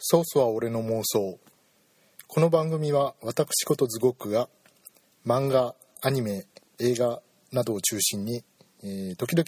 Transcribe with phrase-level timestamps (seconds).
[0.00, 1.40] ソースは俺の妄想。
[2.28, 4.48] この番組は私ことズゴックが
[5.26, 6.46] 漫画アニメ
[6.78, 7.20] 映画
[7.50, 8.44] などを中心に、
[8.84, 9.44] えー時々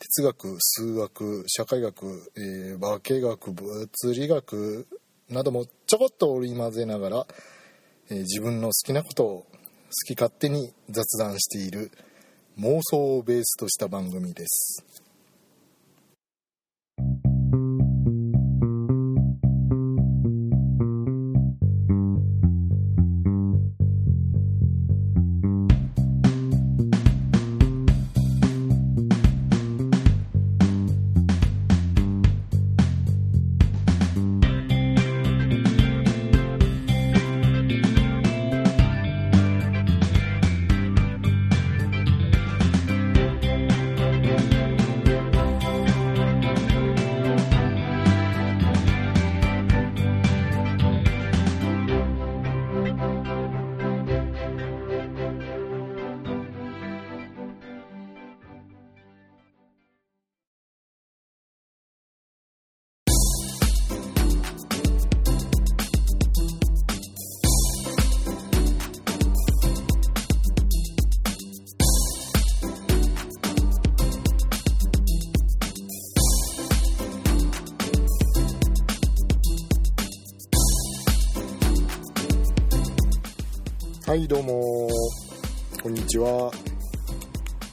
[0.00, 4.88] 哲学数学社会学、えー化学物理学
[5.30, 7.26] などもちょこっと織り交ぜながら、
[8.10, 9.46] えー自分の好きなことを好
[10.08, 11.92] き勝手に雑談している
[12.58, 14.84] 妄想をベースとした番組です。
[84.18, 84.88] はいどうも。
[85.80, 86.50] こんにちは。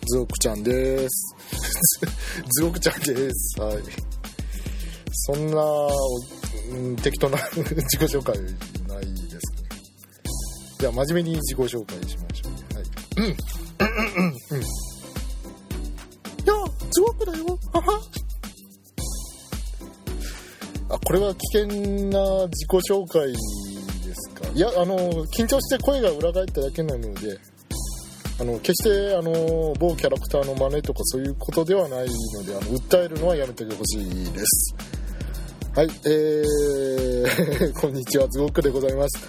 [0.06, 1.36] ズオクちゃんです。
[2.60, 3.60] ズオクちゃんです。
[3.60, 3.80] はい。
[5.12, 5.64] そんな、
[6.70, 9.40] うん適当な 自己紹介ないですね。
[10.78, 12.64] じゃあ真面目に自己紹介しましょうね。
[12.76, 12.86] はい。
[13.18, 13.26] うん。
[13.26, 13.34] うん
[14.16, 14.62] うんうん。
[14.62, 14.66] い
[16.46, 16.54] や
[16.92, 17.60] ズオクだよ。
[17.74, 18.00] はは。
[20.90, 21.66] あこれは危険
[22.10, 23.65] な自己紹介ですか
[24.56, 27.38] いやあの緊張して声が裏返っただけなので
[28.40, 34.76] あの決してあの某キャラクターの真似とかそういうことではないのであの訴えるのはやめてほしいです。
[35.76, 39.28] はいえー、 こんにちはズゴックでございます。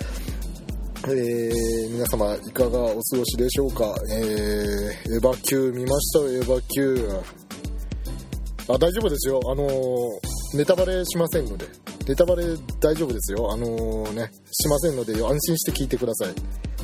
[1.09, 3.93] えー、皆様いかがお過ごしでしょうか？
[4.13, 6.21] えー、エヴァ級見ました？
[6.21, 7.09] エヴァ級。
[8.69, 9.41] あ大丈夫ですよ。
[9.51, 9.69] あの
[10.55, 11.67] ネタバレしませんので。
[12.07, 12.45] ネタバレ
[12.81, 13.53] 大丈夫ですよ。
[13.53, 13.67] あの
[14.13, 16.35] ねしませんので安心して聞いてください。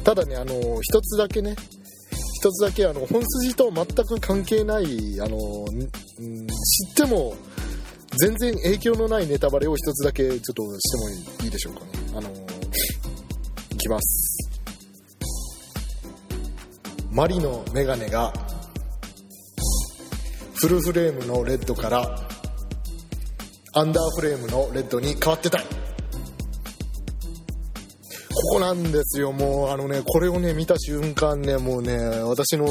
[0.03, 1.55] ただねあの一つだけね
[2.34, 7.34] 一つだけあの本筋と全く関係ないあのん知っても
[8.19, 11.87] 全然影響のないネタバレを一つだけちょっとしてもいいでしょうかね。
[12.16, 12.28] あの
[13.71, 14.50] いきます。
[17.12, 18.33] マリのメガネが
[20.54, 22.28] フルフレームのレッドから
[23.75, 25.59] アンダーフレームのレッドに変わってた。
[25.59, 25.65] こ
[28.55, 29.33] こなんですよ。
[29.33, 32.66] もうあのねこれをね見た瞬間ねもうね私の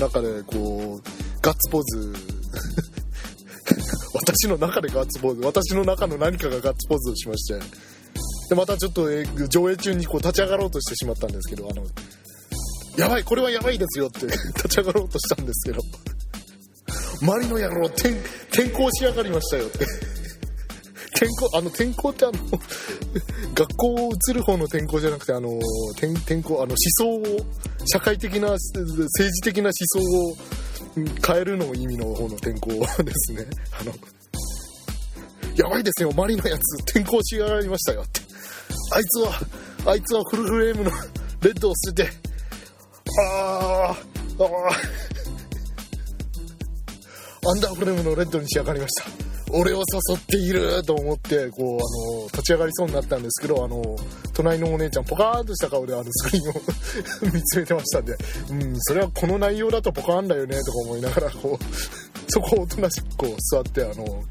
[0.00, 1.08] 中でこう
[1.42, 2.14] ガッツポーズ。
[4.14, 5.42] 私の中でガッツポーズ。
[5.42, 7.60] 私の中の何かがガッツポーズをしまして。
[8.48, 9.06] でまたちょっと、
[9.48, 11.84] 上映中にこう立ち上がろうとしてしまったんですけどあの
[12.96, 14.24] やばいこれはやばいですよって
[14.56, 15.82] 立ち上がろうとしたんですけど。
[17.20, 18.14] マリの野郎転
[18.70, 20.17] 校しやがりましたよって。
[21.18, 22.38] 転校あの転校ってあの
[23.54, 25.58] 学校を移る方の転校じゃなくてあの
[25.92, 27.46] 転転校あの思想を
[27.92, 29.98] 社会的な政治的な思想
[30.30, 30.36] を
[31.26, 32.70] 変えるの意味の方の転校
[33.02, 33.46] ですね。
[33.80, 33.92] あの
[35.56, 38.02] やばいですよマリのやつ転校しやがりましたよ。
[38.02, 38.20] って
[38.92, 39.40] あいつは
[39.86, 40.90] あいつはフルフレームの
[41.42, 42.12] レッドを捨てて
[43.20, 45.08] あーあー
[47.50, 49.27] アンダーフレームのレッドに仕上がりました。
[49.52, 53.96] 俺を誘っていると思ってこうあの立ち上がりそうになったんですけどあの
[54.34, 58.16] 隣のお姉ちゃんポカーンとした顔であのスクリーンを 見つめてましたんで
[58.50, 61.64] うんそれはこの内容だとポカーンだよねとか思いながらこう
[62.28, 64.24] そこをおとなしくこう座ってあの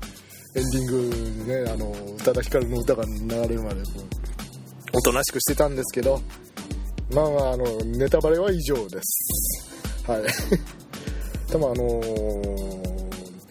[0.55, 6.22] エンディングでねあの宇多田ヒカルの歌が流れるまでこうおとなしくしてたんですけど
[7.11, 10.11] まあまああのネタバレは以上です。
[10.11, 10.23] はい。
[11.49, 12.47] 多分あのー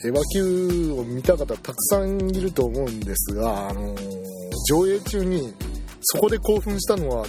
[0.07, 4.27] エヴァ級を見た方たくさんいると思うんですが、あのー
[4.69, 5.53] 上映中に
[6.01, 7.27] そこで興奮したのは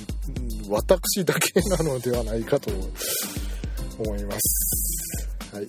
[0.70, 2.72] 私だけなのではないかと
[4.00, 5.56] 思います。
[5.56, 5.68] はい。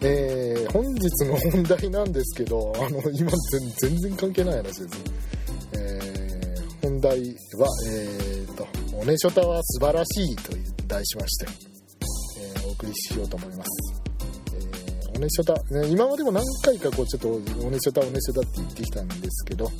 [0.00, 3.30] えー本日の本題なんですけど、あの、今
[3.80, 4.88] 全然関係ない話ですね。
[5.72, 8.66] えー本題は、えーと、
[8.96, 10.52] おねしょたは素晴らしいと
[10.86, 11.46] 題しまして、
[12.40, 14.03] えーお送りしようと思います。
[15.14, 17.28] おねしょた、ね今までも何回かこうちょっと
[17.66, 19.70] おねしょたおねしょたって言ってきたんですけど、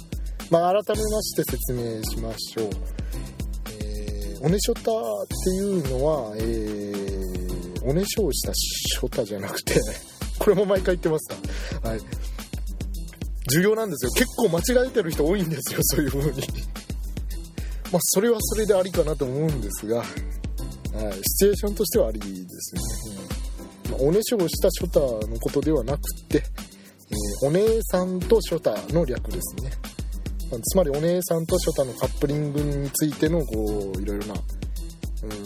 [0.51, 2.71] まあ、改めまして説明しましょう。
[3.83, 9.75] えー、おねしょたっていうのは、えー、おねしょをしたショタじゃなくて、
[10.39, 11.29] これも毎回言ってます
[11.83, 11.89] か？
[11.89, 12.01] はい。
[13.51, 14.13] 重要なんですよ。
[14.13, 16.41] 結構間違えてる人多いんですよ、 そういう風に。
[17.93, 20.07] まあ、それはそれでありかなと思うんですが、はい、
[21.17, 22.81] シチュエーションとしてはありですね。
[24.01, 29.71] おねしょをしたショタのことではなくて、えー、お姉さんとショタの略ですね。
[30.63, 34.41] つまりお姉さんとショタのカップリングについてのこういろいろな、うん、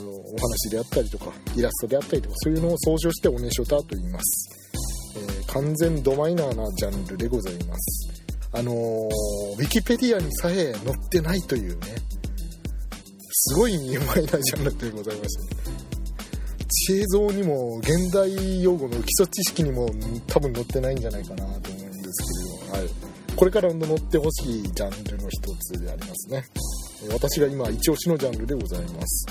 [0.07, 8.25] お話であったりとかイラストであったりとかそういうのを総称しておねショタと言います、えー、完全ドマイナーなジャンルでございます。
[8.53, 11.87] あのー、ウィキペディアにさえ載ってないというね
[13.31, 15.88] すごい有名なジャンルでございまして、ね、
[16.69, 19.89] 知恵像にも現代用語の基礎知識にも
[20.27, 22.89] 多分載ってないんじゃないかなと思うんですけれど、はい、
[23.37, 26.45] これから乗ってほしいジャンルの一つでありますね。
[27.13, 29.27] 私が今一押しのジャンルでございます。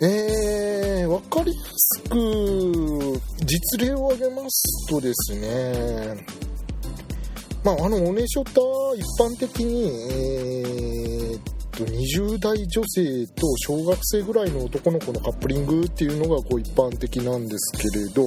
[0.00, 6.16] えー、分かりやすく実例を挙げますとですね
[7.62, 11.03] まあ、あのおねしょた一般的に、えー、
[11.74, 18.26] と20代女性と小学生ぐらいの男の子のカップリングっていうのがこう一般的なんですけれど、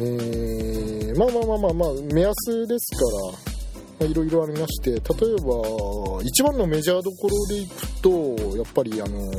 [0.00, 9.32] えー、まあまあまあまあまあ目安ですからいろいろありまして例えば一番のメジャーどころでいくとやっぱりあの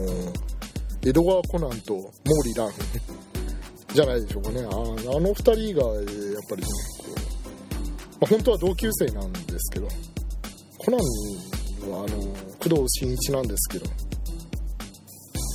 [1.04, 2.70] 江戸川コナンと毛利蘭
[3.94, 4.72] じゃないでしょうかねああ
[5.20, 6.06] の2人がやっ
[6.50, 6.68] ぱりね
[8.20, 9.88] まあ、本当は同級生なんですけど
[10.80, 12.27] コナンはあの
[12.60, 13.86] 工藤新一なんですけど。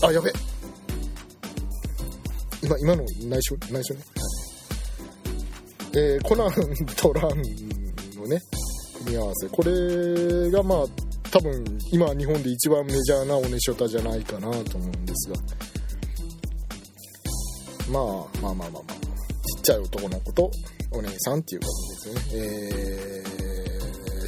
[0.04, 0.32] あやべ。
[2.62, 4.00] 今今の内緒内緒ね、
[5.94, 6.52] えー、コナン
[6.96, 7.28] とラン
[8.20, 8.40] のね
[8.98, 9.48] 組み合わせ。
[9.48, 10.86] これがまあ
[11.30, 15.36] 多分今日本で一番メジャーなおねしょたじゃないかなと思うんですが。
[17.90, 18.04] まあ
[18.40, 20.50] まあまあまあまあちっちゃい男の子と
[20.92, 22.42] お姉さんっていう感じですね。
[22.42, 23.31] えー、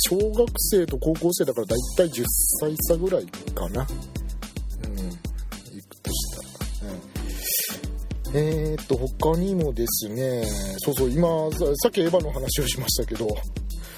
[0.00, 2.24] 小学生と高校生だからだいたい10
[2.60, 3.82] 歳差ぐらいかな。
[3.82, 6.92] うん、行くとしたら。
[6.92, 10.44] うん、えー、っと、他にもですね、
[10.78, 11.28] そうそう、今、
[11.76, 13.28] さっきエヴァの話をしましたけど、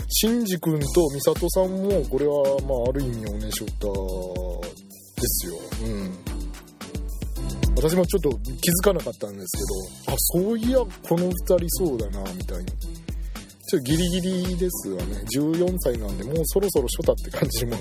[0.08, 3.87] シンジ君とミサトさんも、これは、まあ、ある意味おねしょた
[5.20, 5.54] ですよ。
[5.82, 6.37] うん。
[7.76, 9.58] 私もちょっと気づかなかったんです
[10.06, 12.72] けどあそういやこの2人そうだなみたいな
[13.69, 17.77] ちょっとギリギリですわね14歳なんでもうそろそろ初太って感じも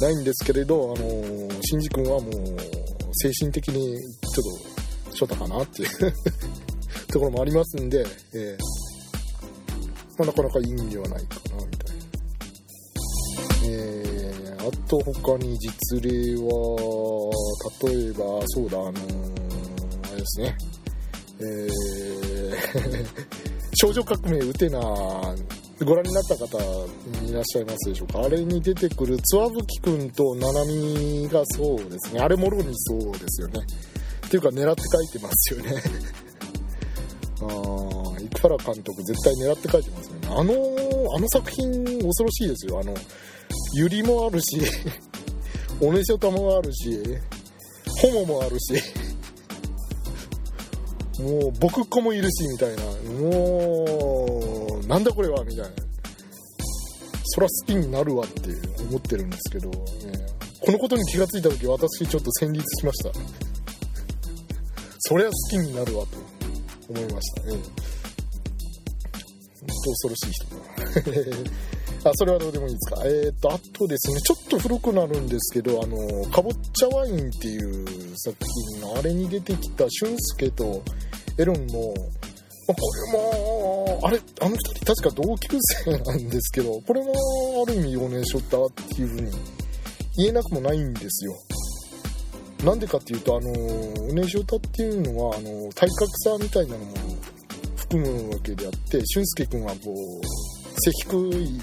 [0.00, 2.32] ないんですけれどあのシンジ君はもう
[3.12, 4.44] 精神的にちょっ
[5.04, 5.88] と初太かなっていう
[7.12, 8.58] ところもありますんで、えー
[10.18, 12.02] まあ、なかなかいいんではないかなみたいな。
[13.64, 14.06] えー
[14.66, 17.30] あと他に実例は、
[17.84, 18.98] 例えば、そうだ、あのー、
[20.08, 20.58] あれですね、
[21.38, 24.80] えー少女革命ウテナ
[25.84, 26.56] ご覧になった方
[27.26, 28.20] いらっしゃいますでしょうか？
[28.22, 33.60] あれに出てくるつわぶきくんとななみがそうですねあれもろにそうですよね。
[34.26, 35.74] っていうか狙って書いてますよね。
[37.42, 37.46] あ
[38.32, 40.28] 生原監督絶対狙って書いてますよね。
[40.30, 42.80] あのあの作品恐ろしいですよ。
[42.80, 42.94] あの
[43.74, 44.58] ユリもあるし
[45.82, 46.98] おねしょたもあるし
[48.00, 48.72] ホモもあるし。
[51.20, 52.82] もう僕っ子もいるしみたいな。
[53.20, 55.70] もうなんだこれはみたいな。
[57.24, 58.50] そら好きになるわって
[58.88, 59.76] 思ってるんですけど、ね、
[60.64, 63.10] このことに気がついた時私ちょっと戦慄しました。
[65.00, 66.18] そりゃ好きになるわと
[66.88, 67.42] 思いました。
[67.42, 67.60] ね本
[69.84, 70.50] 当恐ろしい人だ。
[72.10, 73.02] あそれはどうでもいいですか。
[73.04, 77.84] えっ、と、あとですね、ちょっと古くなるんですけど、あの、かぼちゃワインっていう
[78.16, 78.36] 作
[78.72, 80.84] 品のあれに出てきた俊介と
[81.38, 81.94] エロンの、
[82.68, 87.12] ま、これも、あれ、あの二人確か同級生なんですけど、これも
[87.66, 89.32] ある意味をね、しょったっていう風に
[90.16, 91.34] 言えなくもないんですよ。
[92.64, 96.94] なんでかっていうと、あの、おねしょたっていうのは、あの、体格差みたいなのも
[97.76, 100.46] 含むわけであって、俊介くんはこう、
[100.80, 101.60] 背低い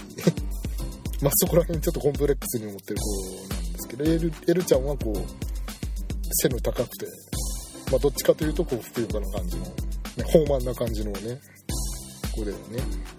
[1.22, 7.06] まあそこら辺ちょっとコンプレックスに思ってる子なんですけどエルエルちゃんはこう背の高くて、
[7.94, 9.72] まあ、どっちかというとこうふくよかな感じの、ね、
[10.18, 11.40] 豊満な感じのね
[12.34, 12.58] 子でね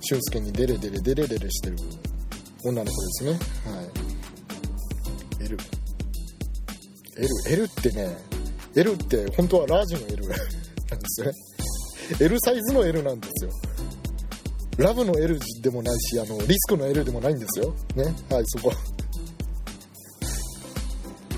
[0.01, 1.77] 俊介にデレデレデレデレしてる
[2.65, 3.31] 女の子ですね。
[3.31, 3.37] は
[5.39, 5.45] い。
[5.45, 5.57] エル。
[7.17, 8.17] L, L ってね
[8.75, 10.43] L って本当はラージの L なんで
[11.07, 11.35] すよね。
[12.19, 13.53] L サイズの L なんですよ。
[14.79, 17.73] ラブの L でもないしあのリスクの L でもないんですよ。
[17.95, 18.13] ね。
[18.29, 18.73] はいそこ。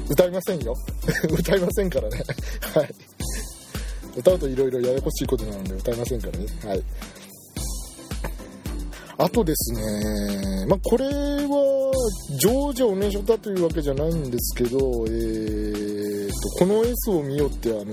[0.09, 0.75] 歌いませんよ。
[1.39, 2.25] 歌いませんからね。
[2.73, 2.95] はい。
[4.17, 6.47] 歌うといろいろややこしいことなので歌いませんからね。
[6.65, 6.83] はい。
[9.19, 11.93] あとですね、まあ、これは、
[12.39, 17.87] ジョージャおねしょだというわけじゃないんですけど、えー、と、この S を見よって、あのー、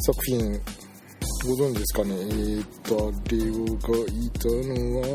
[0.00, 0.60] 作品、
[1.46, 2.14] ご存知ですかね？
[2.14, 5.06] えー、と、あれを書いたのは、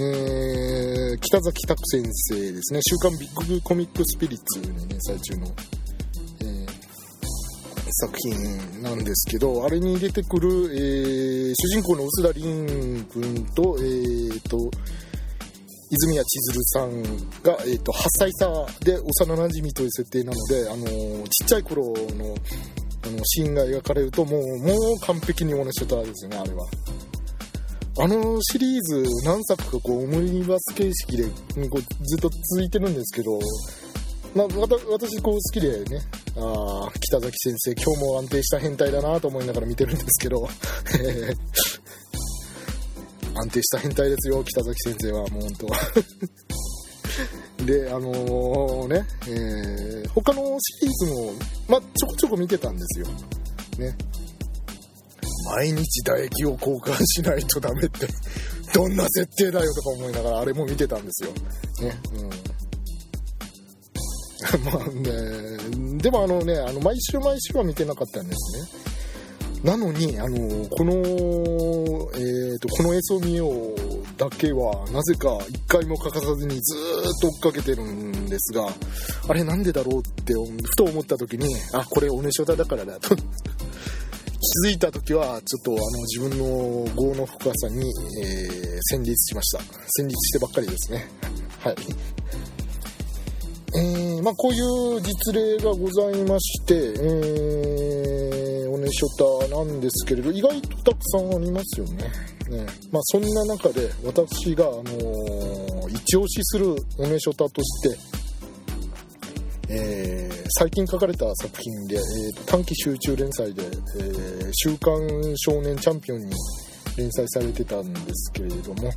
[0.00, 2.80] えー、北崎拓先生ですね。
[2.88, 5.46] 週刊ビッグコミックスピリッツに連載中の。
[7.96, 14.58] 作品なんですけど、あれに出てくる、えー、主人公の薄田凛君と、えー、と、
[15.90, 17.02] 泉谷千鶴さん
[17.42, 22.34] が、えー、と8歳差で幼なじみという設定なので、あの、ちっちゃい頃の
[23.06, 26.64] あのシーンが描かれるともうもう完璧に同じ人ですよねあれは。
[27.96, 31.24] あのシリーズ何作かこうオムニバス形式で
[31.68, 33.38] こうずっと続いてるんですけど
[34.34, 34.46] まあ、
[34.90, 36.00] 私こう好きでね
[36.36, 40.48] あ北崎先生今日も安定した変態だなと思いながら見てるんですけど。
[43.36, 45.66] 安定した変態ですよ北崎先生はもう本当。
[47.64, 51.32] であのー、ね、えー、他のシリーズも、
[51.68, 53.06] ま、ちょこちょこ見てたんですよ。
[53.78, 53.96] ね。
[55.46, 58.08] 毎日唾液を交換しないとダメって。
[58.74, 61.30] どんな設定だよとか思いながらあれも見てたんですよ。
[61.80, 61.96] ね。
[62.16, 62.30] うん。
[64.64, 68.84] まあね、でもあのね、あの毎週毎週は見てなかったんですね。
[69.64, 73.74] なのに、あの、この、えーと、この映像見よう
[74.18, 78.68] だけは、なぜか一回も欠かさずにずっと追っかけてるんですが、
[79.26, 83.22] あれなんでだろうってふと思った時に、あ、これおねしょだだからだと気
[84.68, 87.90] づいた時は、ちょっとあの自分の業の深さに、
[88.22, 89.62] えー、戦慄しました。
[89.96, 91.08] 戦慄してばっかりですね。
[91.60, 91.76] はい。
[93.76, 99.08] えー、まあ、こういう実例がございまして、えー、おねしょ
[99.48, 102.04] たなんですけれど、意外とたくさんありますよね。
[102.50, 107.98] ねまあ、そんな中で私が、あのー、一押しするおねしょたとして、
[109.70, 115.00] えー、最近書かれた作品で、えー、短期集中連載で、えー、週刊
[115.36, 116.32] 少年チャンピオンに
[116.96, 118.90] 連載されてたんですけれども、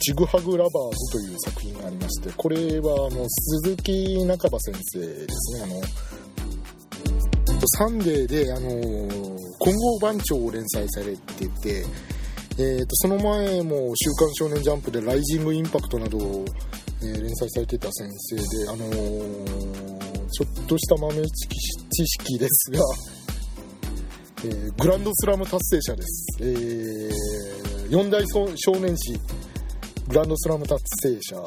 [0.00, 5.62] ちぐはぐラバーズという作品がありまして、これはあの鈴木央先生ですね。
[5.62, 8.68] あのサンデーで、あの
[9.58, 11.84] 金剛番長を連載されてて、
[12.58, 16.44] えーと、その前も「週刊少年ジャンプ」で「ライジングインパクト」などを、
[17.02, 22.80] えー、連載されてた先生で、あのー、ちょっとした豆知識ですが、
[24.44, 29.18] えー、グランドスラム達成者です、えー、四大少年誌
[30.08, 31.44] グランドスラム達成者。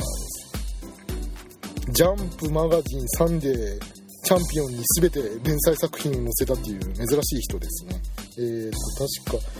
[1.93, 3.79] ジャンプマガジンサンデー
[4.23, 7.95] チャンピオンに全て連載作品を載せたっていう珍しい人ですね。
[8.37, 8.77] えーと、
[9.33, 9.51] 確か、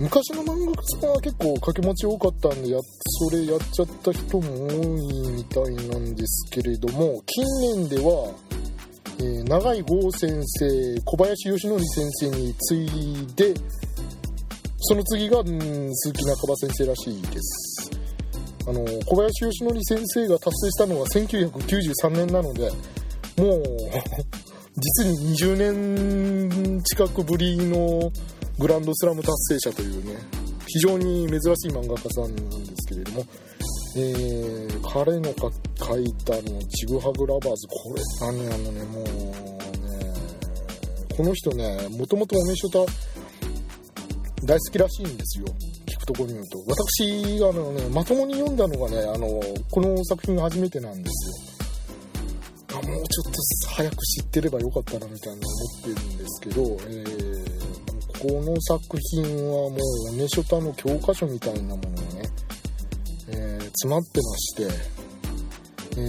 [0.00, 7.44] 昔の漫画家さんは結構掛け持ち多かったんで、や、それやっちゃった人も多いみたいなんですけれども、近
[7.76, 8.34] 年では、
[9.20, 12.86] えー、長井剛先生、小林義則先生に次
[13.22, 13.54] いで、
[14.80, 17.77] その次が、鈴木中葉先生らしいです。
[18.68, 22.70] あの小林義則先生が達成したのは1993年なので
[23.38, 23.62] もう
[24.76, 25.56] 実に20
[26.52, 28.12] 年近くぶりの
[28.58, 30.16] グランドスラム達成者というね
[30.66, 33.24] 非常に珍しい漫画家さんなんですけれども、
[33.96, 39.48] えー、彼の書いたの「ちぐはぐラバーズ」これあのねあのねもうね
[41.16, 42.80] この人ねもともとおめしょた
[44.44, 45.46] 大好きらしいんですよ。
[46.08, 49.28] ところによると私あの、ね、まともに読んだのがねあの
[49.70, 51.58] この作品が初めてなんですよ。
[52.70, 55.48] あもうちょっと早く知ってればよかったなみたいな思
[55.80, 59.76] ってるんですけど、えー、この作品はも
[60.12, 62.22] うネショタの教科書みたいなものがね、
[63.28, 64.62] えー、詰まってまして、
[65.96, 66.00] え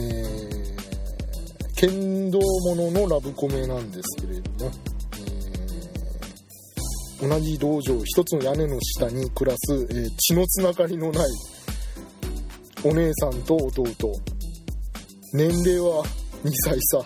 [1.72, 4.72] ー、剣道もののラブコメなんですけれども
[7.22, 11.28] 同じ道場一つの屋根の下に暮らす、えー、血のつながりのない
[12.84, 13.86] お姉さんと弟。
[15.34, 16.04] 年齢は
[16.44, 17.04] 2歳差。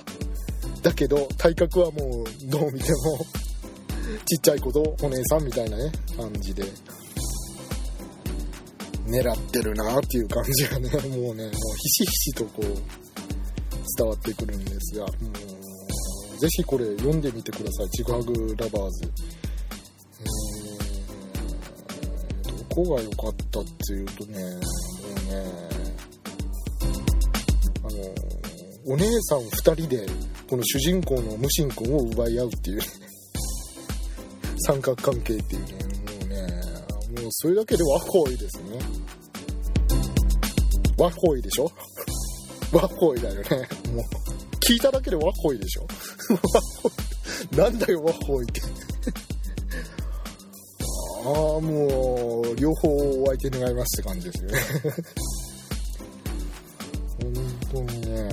[0.83, 3.25] だけど体格はもうどう見ても
[4.25, 6.63] ちっちゃい子とお姉さんみたいなね感じで。
[9.07, 12.63] 狙ってるなっていう感じがねもうねもうひしひしとこう
[13.97, 15.11] 伝わってくるんですがも
[16.35, 19.11] うぜひこれ読んでみてください「ちぐはぐラバーズ」
[22.75, 24.59] こが良かったっていうとねもうね
[27.83, 30.05] あのお姉さん2人で
[30.49, 32.81] この主人公の無心君を奪い合うっていう
[34.65, 35.79] 三角関係っていうねも
[36.25, 38.79] うねもうそれだけでワッホイですね。
[40.97, 41.71] ワッホイでしょ？
[42.71, 43.41] ワッホイだよね。
[43.93, 44.03] もう
[44.59, 45.81] 聞いただけでワッホイでしょ？
[46.31, 46.39] ワッ
[46.81, 46.89] ホ
[47.51, 47.55] イ。
[47.57, 48.61] なんだよワッホイって。
[51.25, 52.89] ああもう両方
[53.23, 54.59] お相手願いますって感じですよね。
[57.71, 58.29] 本当にね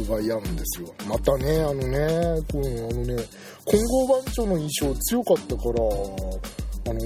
[0.00, 0.92] 奪い合うんですよ。
[1.08, 3.24] またねあのねこのあのね
[3.64, 5.70] 混合番長の印象強かったから
[6.88, 7.00] あの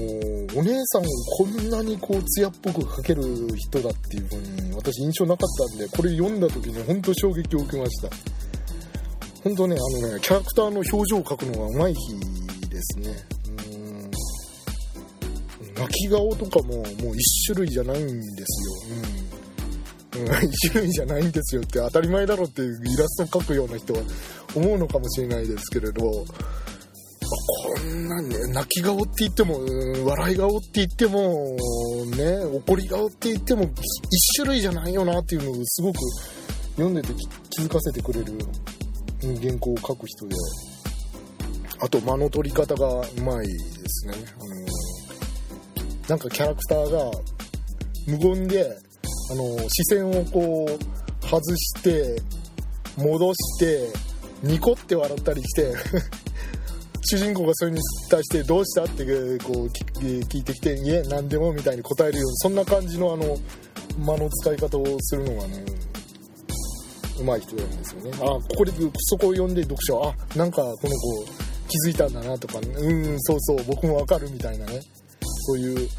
[0.59, 1.05] お姉さんを
[1.37, 3.23] こんなにこう艶っぽく描ける
[3.55, 8.09] 人だっていう風に私印象なかったんでこれ読んだ時に本当衝撃を受けました。
[9.43, 13.30] 本当ねあのねキャラクターの表情を描くのがうまい日ですね。
[15.91, 18.87] き顔とかももう一種類じゃないんです
[20.17, 24.01] よ、うん、うん、一種類じゃないんですよって当たり前だろっていうイラストを描くような人は
[24.55, 26.25] 思うのかもしれないですけれど。
[27.33, 29.61] こんなね、泣き顔って言っても、
[30.05, 31.55] 笑い顔って言っても、
[32.17, 35.99] ね、怒り顔って言っても、一種類じゃないよなっていうのをすごく
[36.75, 37.13] 読んでて
[37.49, 38.33] 気づかせてくれる
[39.41, 40.35] 原稿を書く人で、
[41.79, 43.53] あと間の取り方がうまいで
[43.87, 44.13] すね。
[44.39, 44.90] あの
[46.07, 47.11] なんかキャラクターが
[48.07, 48.77] 無言で、
[49.31, 52.21] あの視線をこう外して
[52.97, 53.87] 戻して
[54.43, 55.73] ニコって笑ったりして
[57.09, 57.79] 主人公がそれに
[58.09, 59.05] 対して「どうした?」って
[59.39, 63.37] こう聞いてきて「いえ何でも」みたいに答えるようなそんな感じのあの
[63.97, 65.63] 間の使い方をするのがね
[67.19, 71.25] うまい人なんですよねあここでそこを読んで読者はあなんかこの子
[71.67, 74.81] 気づいたんだなとか、ね、うんそうそう僕もわかるみたいなね
[75.41, 75.89] そういう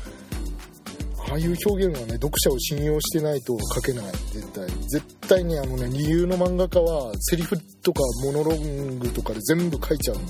[1.30, 10.28] ああいう表現はね読者を信用してないと書けない絶対絶対にあのね理由の漫画家はセリフとかモノローグとかで全部書いちゃうのも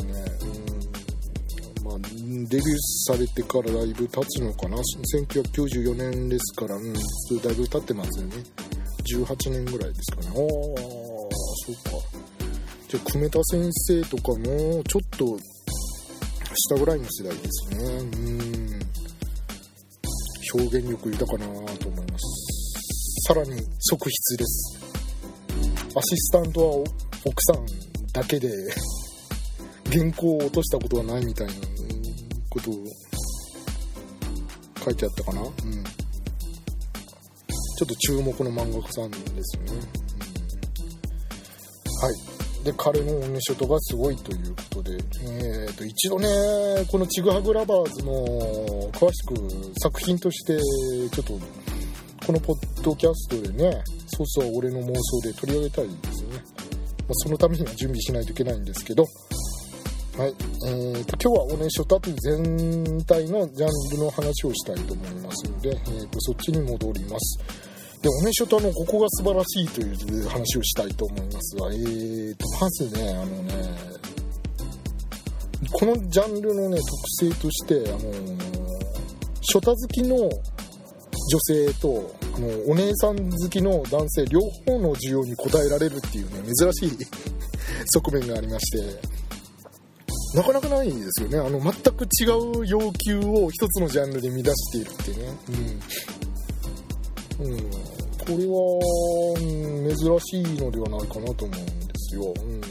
[0.00, 0.14] うね
[1.84, 8.34] うんまあデビューされてからだいぶ経つのかな1994年ですから、うん、だいぶ経ってますよね。
[9.02, 10.28] 18年ぐらいですかね。
[10.28, 10.50] ああそ
[11.70, 12.41] うか。
[12.92, 15.38] じゃあ久米田先生とかもちょっと
[16.68, 17.84] 下ぐらいの世代ですね。
[17.86, 18.80] うん。
[20.60, 21.46] 表現力豊かな
[21.78, 23.28] と思います。
[23.28, 24.78] さらに側筆です。
[25.96, 26.76] アシスタントは
[27.24, 27.64] 奥さん
[28.12, 28.50] だけで
[29.90, 31.54] 原稿を落としたことはないみたいな
[32.50, 32.74] ことを
[34.84, 35.40] 書いてあったかな。
[35.40, 35.48] うん。
[35.48, 35.56] ちょ
[37.84, 39.78] っと注目の漫画家さんですよね、うん、
[42.02, 42.31] はい。
[42.64, 46.28] で彼のオンショットがすごいということで、えー、と一度ね
[46.90, 48.12] このちぐはぐラバーズの
[48.92, 50.58] 詳しく作品として
[51.10, 51.38] ちょっと
[52.26, 59.04] このポッドキャストでねそうそう俺の妄想で取り上げたいですよね、まあ、そのためには準備しないといけないんですけど
[60.18, 60.34] はい、
[60.66, 67.71] えーと、今日はおねしょたという全体のジャンルの話をしたいと思いますので、えーと、そっちに戻ります。
[68.02, 73.54] で、おねしょたのここが素晴らしいという話をしたいと思いますが、えーと、まずね、あのね、
[75.70, 77.98] このジャンルのね、特性として、あの、
[79.42, 80.30] ショタ好きの女
[81.40, 86.98] 性と、あのお姉さん好きの男性両方の需要に応えられるっていうね、珍しい
[87.94, 89.00] 側面がありまして、
[90.34, 91.38] なかなかないですよね。
[91.38, 92.24] あの全く違
[92.60, 95.36] う要求を一つのジャンルで満たしているってね。
[97.40, 97.91] うん、うん、
[98.22, 98.78] これは、
[99.96, 101.58] 珍しいのではないかなと思うんで
[101.96, 102.68] すよ、うん、で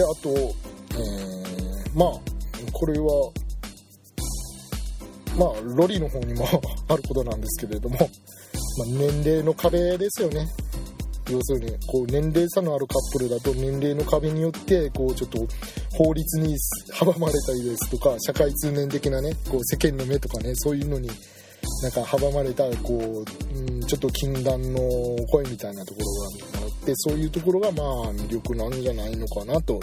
[0.00, 2.10] あと、えー、まあ
[2.72, 3.32] これは
[5.36, 6.46] まあロリの方にも
[6.88, 8.08] あることなんですけれども、まあ、
[8.86, 10.46] 年齢の壁ですよね。
[11.28, 15.44] 要するにこう年齢差のあるカップルだと年齢の壁によってこうちょっと
[15.96, 16.56] 法律に
[16.92, 21.10] 阻まれたりですとか社会通念的なねこう世間の目とかねそういうのに
[21.82, 24.78] なんか阻まれたこう、うん、ちょっと禁断の
[25.30, 29.80] 声みたいなところがあってそういうところがまあ魅力なんじゃないのかなと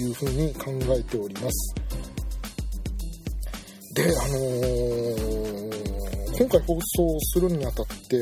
[0.00, 1.74] いうふうに考えております。
[3.94, 8.16] であのー、今回放送するにあたって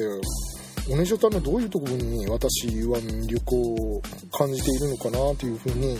[0.90, 5.96] オネジョタのどういうところに私は魅力を感じているのかなというふうに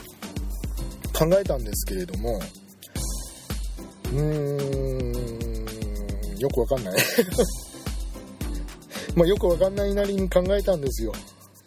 [1.13, 2.41] 考えたんですけれども
[4.13, 5.10] うーん
[6.41, 6.95] よくわかんない。
[9.15, 11.13] まあよくわかんないなりに考えたんですよ。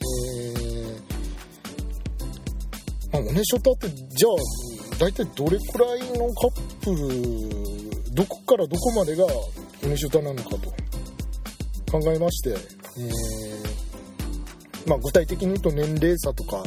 [0.02, 1.02] えー、
[3.12, 4.32] まあ、オネショタってじゃあ
[4.98, 7.08] 大体どれくらいのカップル
[8.14, 9.52] どこからどこまでがオ
[9.88, 10.74] ネショタなのかと。
[11.94, 12.60] 考えまして、えー、
[14.90, 16.64] まあ、具体的に言うと年齢差とか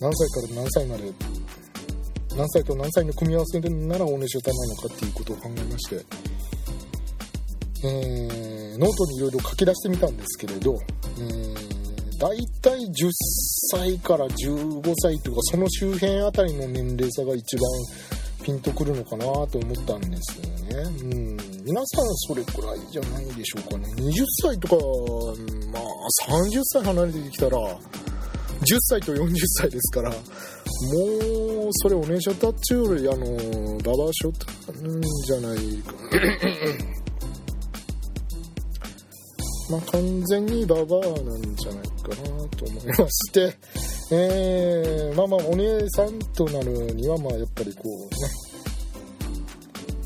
[0.00, 1.12] 何歳から何歳まで
[2.36, 6.04] 何歳と何歳の組み合わせでならオネショタなのかっていうことを考えまして、
[7.84, 10.76] えー、ノートにいろいろ書き出してみたんですけれど、
[11.18, 13.10] えー、大体10
[13.70, 17.62] 歳から15歳というかその周辺あたりの年齢差が一番
[18.42, 21.02] ピンとくるのかなと思ったんですよね。
[21.02, 21.36] うん。
[21.64, 23.84] 皆さんそれくらいじゃないでしょうかね。
[23.96, 24.76] 20歳とか、
[25.70, 33.26] まあ30歳離れてきたら、10歳と40歳ですから、もう、それお姉ちゃんたちより、あの、
[33.78, 34.46] ババアショット
[35.24, 36.97] じゃないかな。
[39.70, 43.54] まあ、完全にババアなんじゃないかなと思いまして、
[44.10, 48.08] えー、まあまあお姉さんとなるにはまあやっぱりこうね、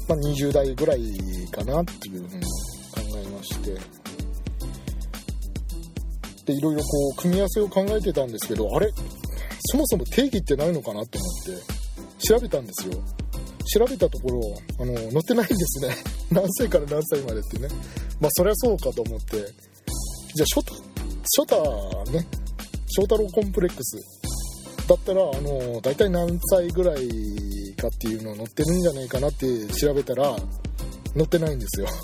[0.08, 1.00] まあ、20代ぐらい
[1.50, 4.02] かなっていうふうに考えまして。
[6.44, 8.90] でいろいろこう組み合わせを考えてたんですけどあれ？
[9.66, 11.60] そもそも定義ってないのかなと思っ
[12.18, 12.94] て調べたんですよ。
[13.64, 14.40] 調べたところ
[14.80, 15.96] あの載ってないんですね。
[16.30, 17.68] 何歳から何歳までってね。
[18.20, 19.36] まあそりゃそうかと思って。
[20.34, 22.26] じゃあショタショタね。
[22.94, 23.96] 翔太郎コンプレックス。
[24.86, 27.08] だったらあの大体何歳ぐらい
[27.76, 30.36] かっていうの載ってるんじゃないかなって調べたら
[31.14, 31.86] 載ってないんですよ。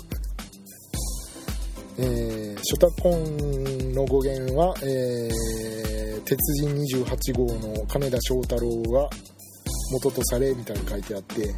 [1.99, 9.09] えー、ショタコンの語源は、えー、鉄人28号の金田翔太郎が
[9.91, 11.53] 元とされみたいに書いてあって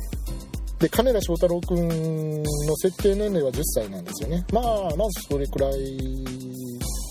[0.82, 4.44] で金田翔太郎君の設定年齢は10歳なんですよね。
[4.52, 4.64] まあ
[4.98, 5.74] まずそれくらい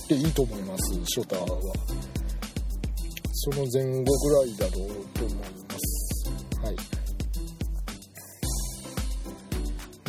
[0.08, 1.46] でいいと思いますショタは。
[3.32, 6.28] その前後ぐらいだろうと思います。
[6.62, 6.76] はい。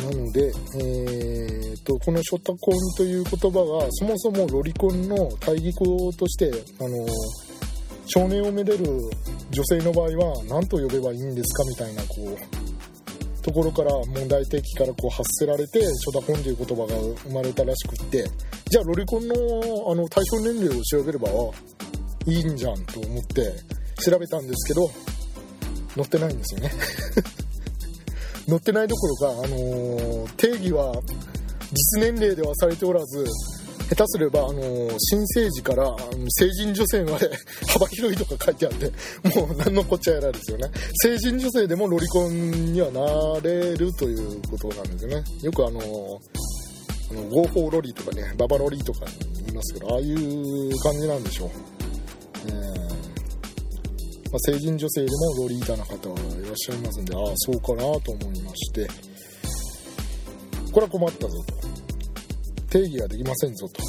[0.02, 7.06] なので、えーと、このショタコンという言葉がそもそもロリコンの対義語としてあの
[8.06, 8.84] 少年をめでる
[9.52, 18.24] 女性の場合は何と呼べばいいんですかみたいなこうところから問題提起からこう発せられてショタコンという言葉が生まれたらしくって
[18.70, 19.34] じゃあロリコンの
[19.90, 21.28] あの対象年齢を調べれば
[22.26, 23.52] いいんじゃんと思って
[24.00, 24.88] 調べたんですけど
[25.96, 26.70] 載ってないんですよね。
[28.48, 30.92] 載ってないどころか、あのー、定義は
[31.72, 33.24] 実年齢ではされておらず
[33.94, 35.94] 下手すれば、あのー、新生児から
[36.28, 37.30] 成人女性まで
[37.68, 38.86] 幅広いとか書いてあって
[39.38, 40.70] もう何のこっちゃやらですよね。
[41.02, 45.24] 成人女性でもロリコンにはなれるということなんですよね。
[45.42, 45.82] よくあのー
[47.10, 49.00] あの合法ロリとかねババロリとか
[49.44, 51.50] 言いますけどああいう感じなんでしょう、
[52.46, 58.88] えーまあ、成人女性でもロリータな方はいらっしゃいますんでああそうかなと思いまして。
[60.72, 61.61] これは困ったぞと。
[62.72, 63.82] 定義ができませんぞと。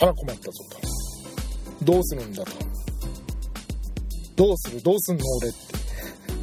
[0.00, 0.78] あら困ったぞと。
[1.82, 2.52] どうするんだと。
[4.36, 5.58] どうするどうすんの俺って。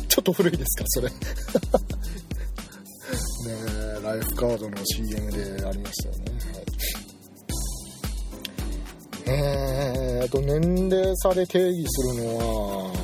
[0.07, 1.10] ちょっと古いですかそれ。
[1.12, 1.15] ね
[4.03, 6.25] ライフカードの CM でありましたよね、
[9.27, 12.96] はい、えー、あと年齢差で定義するのは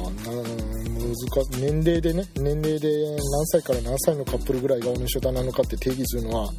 [1.14, 6.52] 難年齢でね年齢で何歳から何歳のカップルぐらいがおねしょだなのかって定義するのは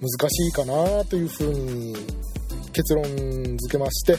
[0.00, 1.96] 難しいかなというふうに
[2.72, 3.16] 結論付
[3.70, 4.16] けまして、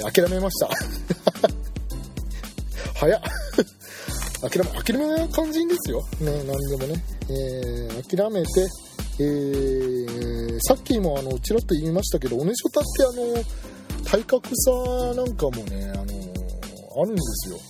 [0.00, 0.70] えー、諦めました。
[2.94, 3.20] 早っ。
[4.40, 6.02] 諦め諦め肝心ですよ。
[6.20, 8.68] ね何でもね、えー、諦めて
[9.16, 13.36] えー、さっきもあのちらっと言いましたけどおねしょたってあの
[14.04, 14.72] 体格差
[15.14, 16.02] なんかもねあの
[17.00, 17.60] あるんですよ。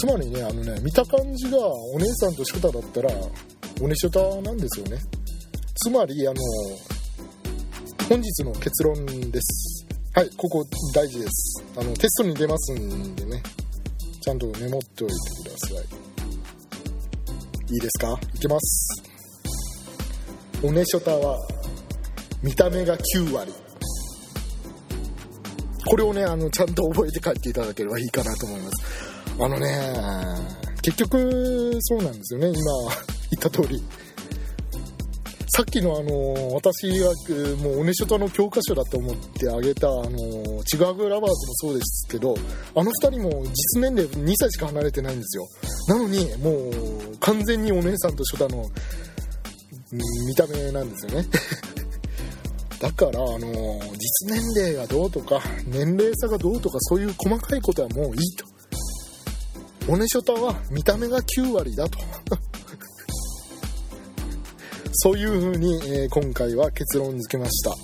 [0.00, 3.10] つまりねあのね見た感じがお姉さんとショタだったら
[3.82, 4.96] おねしょたなんですよね。
[5.74, 6.36] つまりあの
[8.08, 9.86] 本日の結論です。
[10.14, 11.62] はいここ大事です。
[11.76, 13.42] あのテストに出ますんでね
[14.22, 15.68] ちゃんとメモっておいてくださ
[17.68, 17.74] い。
[17.74, 18.18] いいですか？
[18.34, 19.02] いきます。
[20.62, 21.36] おねしょたは
[22.42, 23.52] 見た目が9割。
[25.86, 29.09] これをねあのちゃんと覚えて帰っていただければいいかなと思います。
[29.38, 29.70] あのね、
[30.82, 32.56] 結局、そうなんですよね、今
[33.30, 33.82] 言った通り。
[35.52, 37.08] さっきのあの、私が
[37.62, 42.36] もうおねしょたの教科書だと思ってあげた、あの、ちぐはぐラバーズもそうですけど、
[42.74, 45.48] あの2人も実年齢2歳しか離れてないんですよ。
[45.88, 48.64] なのに、もう完全にお姉さんとショタの
[49.92, 51.28] 見た目なんですよね。
[52.80, 58.46] だから、あの実年齢がどうとか、年齢差がどうとか、そういう細かいことはもういいと。
[59.88, 61.98] オネショタは見た目が9割だと。
[64.92, 67.74] そういう風に、え今回は結論付けました。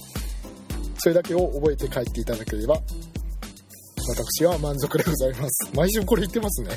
[0.99, 2.81] それだけを覚えて帰っていただければ、
[4.09, 5.71] 私は満足でございます。
[5.75, 6.69] 毎週これ言ってますね。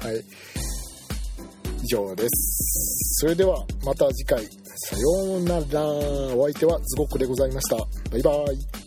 [0.00, 0.24] はい。
[1.82, 3.20] 以上です。
[3.20, 5.84] それではまた次回、さようなら。
[6.36, 7.76] お相手はズゴックでございました。
[8.10, 8.77] バイバーイ。